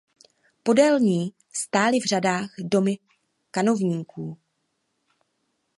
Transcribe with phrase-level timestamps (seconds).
[0.63, 1.19] Podél ní
[1.53, 2.99] stály v řadách domy
[3.51, 4.37] kanovníků.